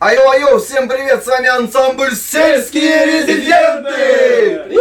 [0.00, 4.74] Айо-айо, всем привет, с вами ансамбль «Сельские резиденты».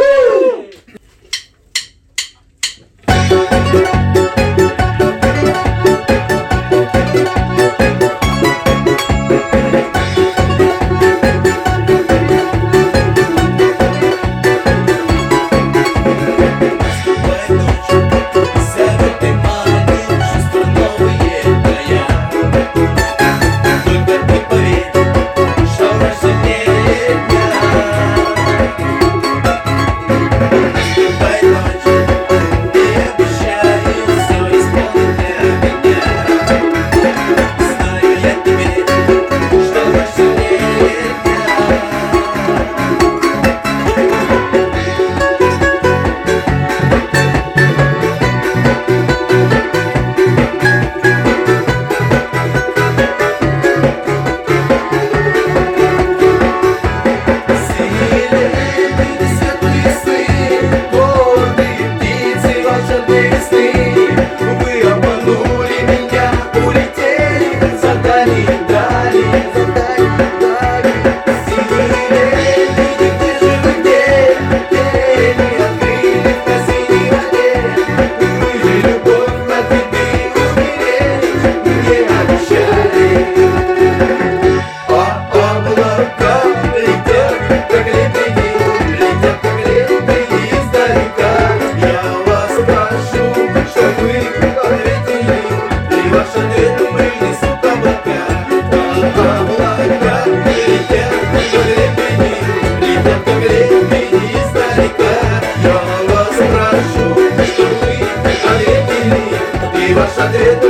[110.00, 110.69] Força Grito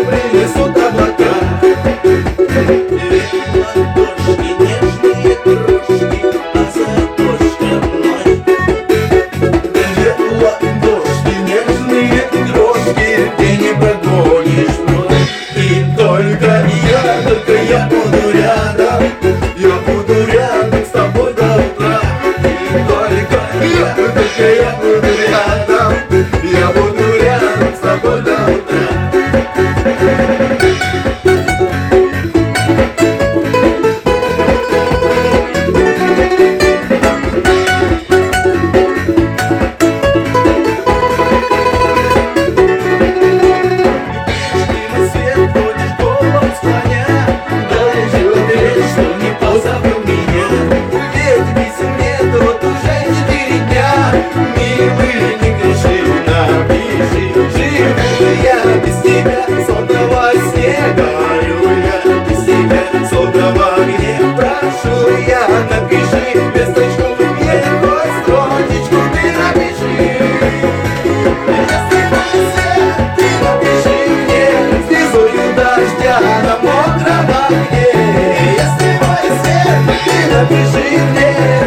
[80.40, 81.59] напиши мне.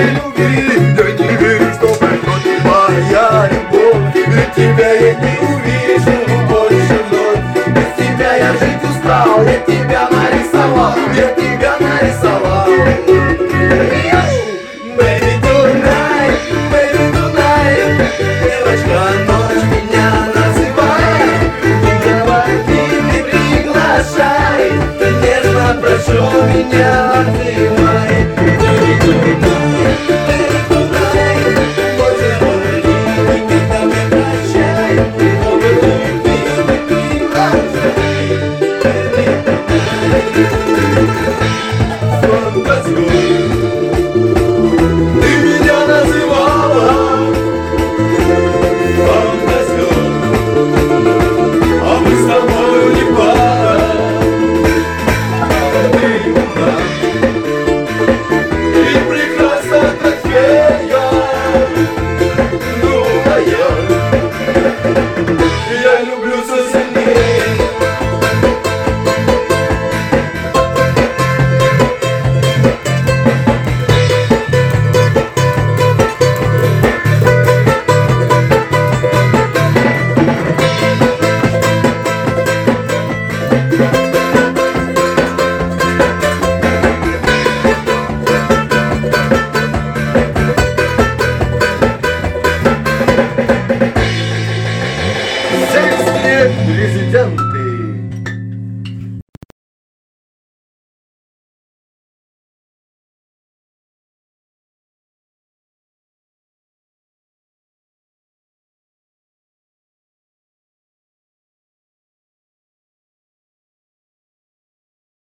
[0.00, 1.88] я не верю, что
[2.64, 4.14] моя любовь.
[4.14, 6.16] Ведь тебя я не увижу
[6.48, 7.44] больше вновь.
[7.68, 12.66] Без тебя я жить устал, я тебя нарисовал, я тебя нарисовал.
[14.96, 16.38] Baby, tonight,
[16.72, 17.88] baby, tonight,
[18.42, 21.40] девочка, ночь меня называет,
[22.04, 24.64] давай ты не приглашай,
[25.22, 26.94] нежно прошу меня,
[27.38, 27.59] ты